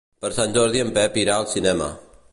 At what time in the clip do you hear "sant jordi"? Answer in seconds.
0.37-0.81